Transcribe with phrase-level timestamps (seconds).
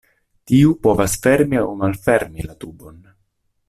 [0.51, 3.01] Tiu povas fermi aŭ malfermi la tubon.